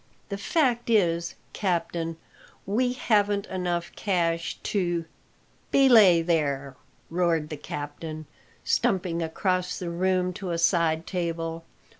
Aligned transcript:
The 0.29 0.37
fact 0.39 0.89
is, 0.89 1.35
captain, 1.53 2.17
we 2.65 2.93
haven't 2.93 3.45
enough 3.45 3.95
cash 3.95 4.57
to" 4.63 5.05
"Belay 5.71 6.23
there!" 6.23 6.75
roared 7.11 7.49
the 7.49 7.57
captain, 7.57 8.25
stumping 8.63 9.21
across 9.21 9.77
the 9.77 9.91
room 9.91 10.33
to 10.33 10.49
a 10.49 10.57
side 10.57 11.05
table. 11.05 11.63